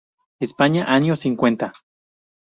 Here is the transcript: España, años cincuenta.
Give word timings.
España, 0.39 0.85
años 0.91 1.19
cincuenta. 1.19 1.73